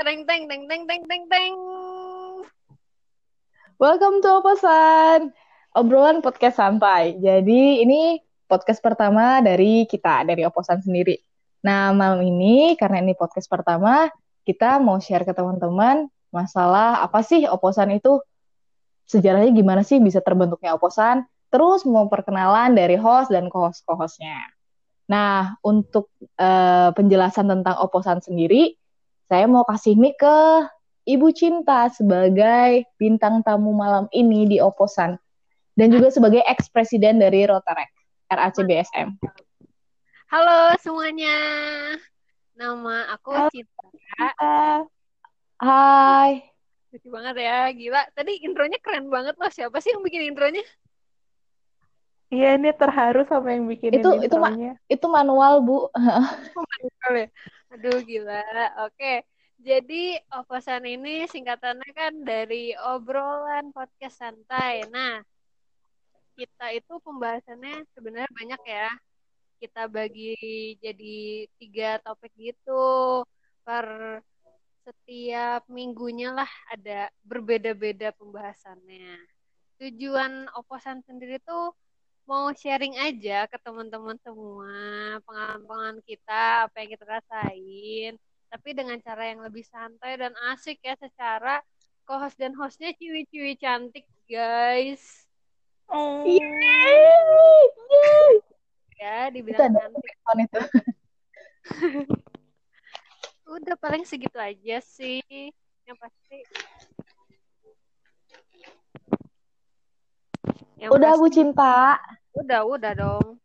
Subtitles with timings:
[0.00, 1.52] Teng teng teng teng teng teng teng.
[3.76, 5.28] Welcome to Oposan,
[5.76, 7.20] obrolan podcast santai.
[7.20, 8.16] Jadi ini
[8.48, 11.20] podcast pertama dari kita, dari Oposan sendiri.
[11.68, 14.08] Nah, malam ini karena ini podcast pertama,
[14.48, 18.24] kita mau share ke teman-teman masalah apa sih Oposan itu?
[19.04, 21.28] Sejarahnya gimana sih bisa terbentuknya Oposan?
[21.52, 24.48] Terus mau perkenalan dari host dan co-host-co-hostnya.
[25.12, 26.08] Nah, untuk
[26.40, 28.79] uh, penjelasan tentang Oposan sendiri,
[29.30, 30.38] saya mau kasih mic ke
[31.06, 35.14] Ibu Cinta sebagai bintang tamu malam ini di Oposan
[35.78, 37.94] dan juga sebagai ex-presiden dari Rotarek
[38.26, 39.22] RACBSM.
[40.34, 41.38] Halo semuanya,
[42.58, 43.54] nama aku Halo.
[43.54, 44.26] Cinta.
[45.62, 46.50] Hai.
[46.90, 48.02] Lucu banget ya, gila.
[48.10, 49.50] Tadi intronya keren banget loh.
[49.54, 50.66] Siapa sih yang bikin intronya?
[52.34, 54.50] Iya, ini terharu sama yang bikin itu itu ma
[54.90, 55.86] itu manual bu.
[55.86, 56.30] oh,
[56.66, 57.28] manual ya.
[57.70, 58.42] Aduh gila.
[58.86, 59.22] Oke,
[59.62, 64.90] jadi oposan ini singkatannya kan dari obrolan podcast santai.
[64.90, 65.22] Nah,
[66.34, 68.90] kita itu pembahasannya sebenarnya banyak ya.
[69.62, 70.34] Kita bagi
[70.82, 73.22] jadi tiga topik gitu
[73.62, 73.86] per
[74.82, 79.14] setiap minggunya lah ada berbeda-beda pembahasannya.
[79.78, 81.70] Tujuan oposan sendiri tuh
[82.30, 88.14] mau sharing aja ke teman-teman semua pengalaman-pengalaman kita, apa yang kita rasain
[88.50, 91.62] tapi dengan cara yang lebih santai dan asik ya secara
[92.02, 95.30] co-host dan hostnya ciwi-ciwi cantik guys.
[95.86, 96.26] Oh.
[98.98, 100.14] Ya, dibilang cantik.
[100.42, 100.60] itu.
[103.54, 105.22] Udah paling segitu aja sih.
[105.86, 106.38] Yang pasti.
[110.78, 111.98] Yang udah pasti, Bu Cinta.
[112.34, 113.40] Udah, udah dong.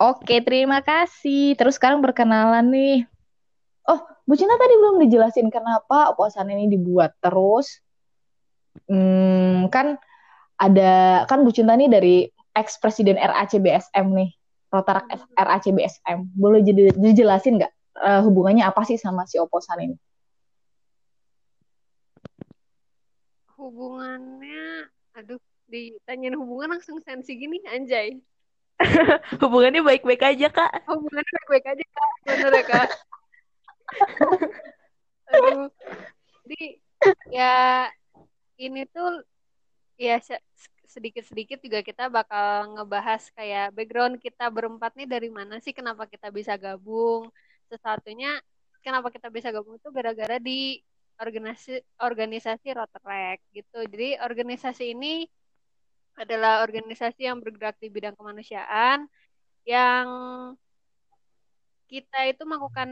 [0.00, 1.56] Oke, terima kasih.
[1.56, 3.04] Terus sekarang berkenalan nih.
[3.84, 7.80] Oh, Bu Cinta tadi belum dijelasin kenapa oposan ini dibuat terus.
[8.88, 10.00] Hmm, kan
[10.56, 12.16] ada kan Bu Cinta nih dari
[12.56, 14.30] ex presiden RACBSM nih,
[14.72, 16.32] Rotarak RACBSM.
[16.36, 19.96] Boleh jadi dijelasin nggak uh, hubungannya apa sih sama si oposan ini?
[23.60, 25.36] Hubungannya, aduh,
[25.70, 28.18] ditanyain hubungan langsung sensi gini, anjay.
[29.42, 30.72] hubungannya baik-baik aja kak.
[30.88, 32.88] Hubungannya baik-baik aja kak, bener ya kak.
[35.34, 35.68] Aduh.
[36.44, 36.62] Jadi
[37.30, 37.86] ya
[38.60, 39.24] ini tuh
[39.94, 40.18] ya
[40.90, 46.32] sedikit-sedikit juga kita bakal ngebahas kayak background kita berempat nih dari mana sih kenapa kita
[46.34, 47.30] bisa gabung.
[47.70, 48.42] Sesatunya
[48.82, 50.82] kenapa kita bisa gabung itu gara-gara di
[51.20, 53.86] organisasi organisasi Rotaract gitu.
[53.86, 55.28] Jadi organisasi ini
[56.20, 59.08] adalah organisasi yang bergerak di bidang kemanusiaan
[59.64, 60.06] yang
[61.90, 62.90] kita itu melakukan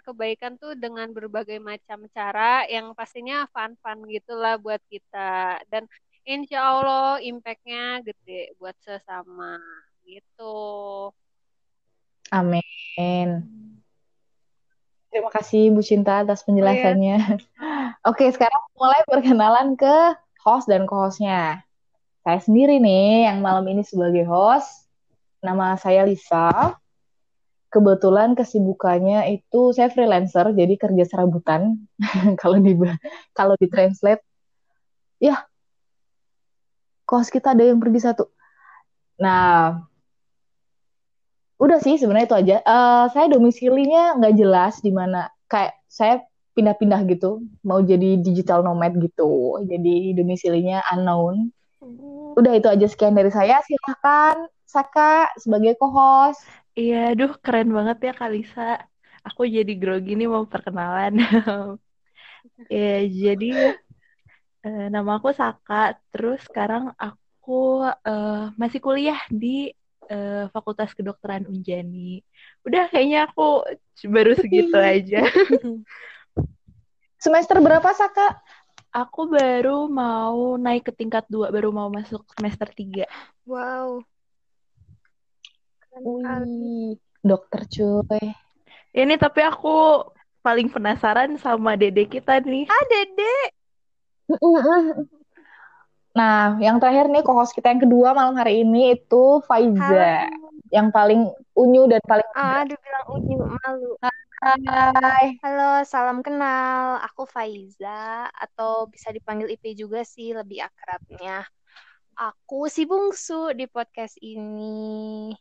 [0.00, 5.84] kebaikan tuh dengan berbagai macam cara yang pastinya fun-fun gitulah buat kita dan
[6.24, 9.60] insya Allah impactnya gede buat sesama
[10.08, 10.56] gitu.
[12.32, 13.44] Amin.
[15.12, 17.16] Terima kasih Bu Cinta atas penjelasannya.
[17.20, 17.96] Oh, iya.
[18.10, 21.65] Oke, sekarang mulai perkenalan ke host dan co-hostnya.
[22.26, 24.90] Saya sendiri nih yang malam ini sebagai host.
[25.46, 26.74] Nama saya Lisa.
[27.70, 31.86] Kebetulan kesibukannya itu saya freelancer jadi kerja serabutan.
[32.42, 32.74] Kalau di
[33.30, 34.26] kalau di translate
[35.22, 35.46] ya
[37.06, 38.26] kos kita ada yang pergi satu.
[39.22, 39.78] Nah
[41.62, 42.56] udah sih sebenarnya itu aja.
[42.66, 45.30] Uh, saya domisilinya nggak jelas di mana.
[45.46, 46.26] Kayak saya
[46.58, 49.62] pindah-pindah gitu mau jadi digital nomad gitu.
[49.62, 51.54] Jadi domisilinya unknown.
[52.36, 56.42] Udah itu aja sekian dari saya silahkan Saka sebagai co-host
[56.76, 58.84] Iya, aduh keren banget ya Kalisa.
[59.24, 61.16] Aku jadi grogi nih mau perkenalan.
[62.68, 63.80] ya, jadi
[64.60, 65.96] uh, nama aku Saka.
[66.12, 69.72] Terus sekarang aku uh, masih kuliah di
[70.12, 72.20] uh, Fakultas Kedokteran Unjani.
[72.60, 73.64] Udah kayaknya aku
[74.04, 75.24] baru segitu aja.
[77.16, 78.36] Semester berapa Saka?
[78.96, 83.04] Aku baru mau naik ke tingkat dua, baru mau masuk semester tiga.
[83.44, 84.00] Wow,
[86.00, 88.32] Wih, dokter cuy.
[88.96, 90.00] Ini tapi aku
[90.40, 92.64] paling penasaran sama dede kita nih.
[92.68, 93.36] Ah, dede.
[96.16, 100.24] Nah, yang terakhir nih kohos kita yang kedua malam hari ini itu Faiza.
[100.24, 100.48] Halo.
[100.72, 101.20] Yang paling
[101.52, 103.92] unyu dan paling Ah, bilang unyu malu.
[104.36, 105.40] Hai.
[105.40, 107.00] Halo, salam kenal.
[107.08, 111.48] Aku Faiza atau bisa dipanggil IP juga sih lebih akrabnya.
[112.12, 115.32] Aku si bungsu di podcast ini.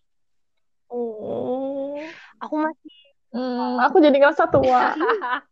[0.87, 1.99] Oh.
[2.39, 2.95] Aku masih
[3.35, 4.95] Hmm, aku jadi ngerasa tua.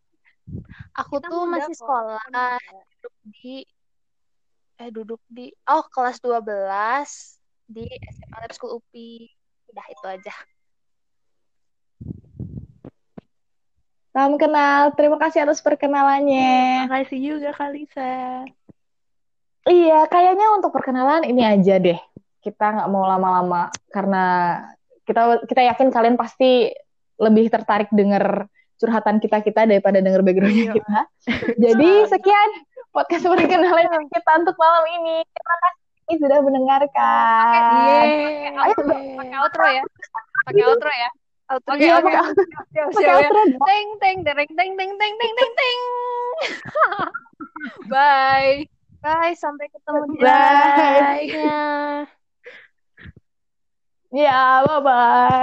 [1.04, 2.24] Aku Kita tuh masih sekolah
[2.95, 3.68] duduk di
[4.80, 6.48] eh duduk di oh kelas 12
[7.68, 9.28] di SMA Lab School UPI.
[9.68, 10.34] Udah itu aja.
[14.13, 14.94] Salam kenal.
[14.94, 16.86] Terima kasih atas perkenalannya.
[16.86, 18.45] Makasih juga Kalisa.
[19.65, 21.98] Iya, kayaknya untuk perkenalan ini aja deh.
[22.45, 24.25] Kita nggak mau lama-lama karena
[25.10, 26.69] kita kita yakin kalian pasti
[27.18, 28.45] lebih tertarik denger
[28.77, 30.74] curhatan kita kita daripada denger backgroundnya Iya.
[30.77, 31.00] kita.
[31.57, 32.50] Jadi sekian
[32.94, 35.25] podcast perkenalan dari kita untuk malam ini.
[35.25, 37.50] Terima kasih sudah mendengarkan.
[37.50, 37.98] Pakai
[38.54, 39.83] Ayo, outro, pakai outro ya.
[40.45, 41.09] Pakai outro ya.
[41.53, 42.13] Outro Oke, oke.
[42.17, 42.33] outro.
[42.73, 43.29] Siap, siap ya.
[43.61, 45.79] Teng teng dereng teng teng teng teng teng teng.
[47.94, 48.65] Bye.
[49.03, 51.29] Bye, sampai ketemu di Bye.
[54.13, 55.33] Ya, bye-bye.